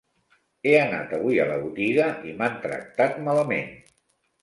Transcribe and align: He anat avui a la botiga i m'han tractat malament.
He 0.69 0.73
anat 0.77 1.13
avui 1.19 1.37
a 1.45 1.47
la 1.53 1.59
botiga 1.67 2.09
i 2.33 2.37
m'han 2.43 2.59
tractat 2.67 3.25
malament. 3.31 3.73